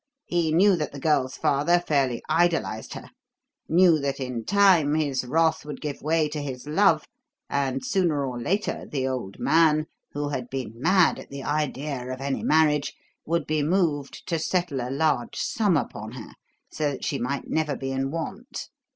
[0.25, 3.11] He knew that the girl's father fairly idolised her;
[3.69, 7.05] knew that, in time, his wrath would give way to his love,
[7.51, 12.19] and, sooner or later, the old man who had been mad at the idea of
[12.19, 12.95] any marriage
[13.27, 16.33] would be moved to settle a large sum upon her
[16.71, 18.69] so that she might never be in want.